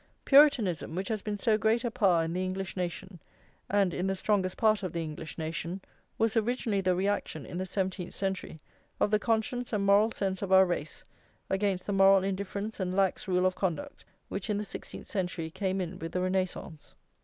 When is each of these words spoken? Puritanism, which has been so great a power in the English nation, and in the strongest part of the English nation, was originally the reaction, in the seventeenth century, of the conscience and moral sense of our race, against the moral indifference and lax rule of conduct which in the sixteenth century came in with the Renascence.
Puritanism, 0.25 0.95
which 0.95 1.09
has 1.09 1.21
been 1.21 1.37
so 1.37 1.59
great 1.59 1.83
a 1.83 1.91
power 1.91 2.23
in 2.23 2.33
the 2.33 2.43
English 2.43 2.75
nation, 2.75 3.19
and 3.69 3.93
in 3.93 4.07
the 4.07 4.15
strongest 4.15 4.57
part 4.57 4.81
of 4.81 4.93
the 4.93 5.03
English 5.03 5.37
nation, 5.37 5.79
was 6.17 6.35
originally 6.35 6.81
the 6.81 6.95
reaction, 6.95 7.45
in 7.45 7.59
the 7.59 7.67
seventeenth 7.67 8.15
century, 8.15 8.59
of 8.99 9.11
the 9.11 9.19
conscience 9.19 9.71
and 9.73 9.85
moral 9.85 10.09
sense 10.09 10.41
of 10.41 10.51
our 10.51 10.65
race, 10.65 11.03
against 11.51 11.85
the 11.85 11.93
moral 11.93 12.23
indifference 12.23 12.79
and 12.79 12.95
lax 12.95 13.27
rule 13.27 13.45
of 13.45 13.53
conduct 13.53 14.03
which 14.27 14.49
in 14.49 14.57
the 14.57 14.63
sixteenth 14.63 15.05
century 15.05 15.51
came 15.51 15.79
in 15.79 15.99
with 15.99 16.13
the 16.13 16.19
Renascence. 16.21 16.95